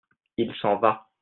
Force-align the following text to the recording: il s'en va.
il 0.37 0.51
s'en 0.55 0.77
va. 0.77 1.11